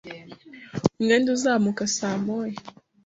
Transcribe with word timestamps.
Umwenda 0.97 1.29
uzamuka 1.35 1.83
saa 1.97 2.17
moya. 2.25 2.59